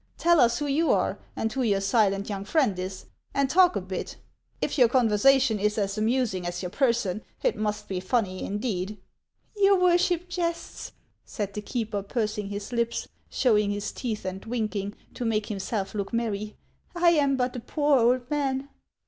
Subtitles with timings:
[0.17, 3.05] Tell us who you are, and who your silent young friend is,
[3.35, 4.15] and talk a bit.
[4.59, 8.97] If your conversation is as amusing as your person, it must be funny indeed.""
[9.63, 10.93] Your worship jests,"
[11.23, 16.11] said the keeper, pursing his lips, showing his teeth and winking, to make himself look
[16.11, 16.55] merry.
[16.95, 18.69] "I am but a poor old man."